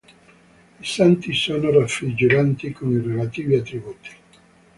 [0.79, 4.09] I santi sono raffiguranti con i relativi attributi.